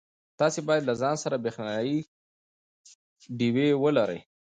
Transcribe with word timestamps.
تاسي 0.39 0.59
باید 0.67 0.83
له 0.85 0.93
ځان 1.01 1.15
سره 1.23 1.35
برېښنایی 1.43 1.97
ډېوې 3.37 3.67
ولرئ. 3.83 4.19